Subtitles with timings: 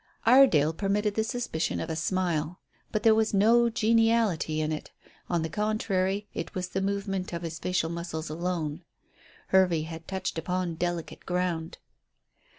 [0.25, 2.59] Iredale permitted the suspicion of a smile.
[2.91, 4.89] But there was no geniality in it;
[5.29, 8.83] on the contrary, it was the movement of his facial muscles alone.
[9.49, 11.77] Hervey had touched upon delicate ground.